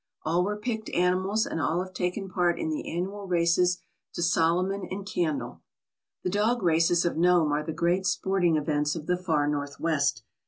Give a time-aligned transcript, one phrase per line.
[0.23, 3.77] All were picked animals and all have taken part in the annual races
[4.13, 5.61] to Solomon and Candle.
[6.23, 10.23] The dog races of Nome are the great sporting events of the Far Northwest.